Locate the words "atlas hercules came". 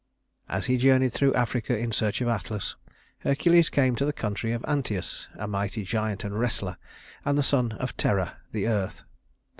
2.27-3.95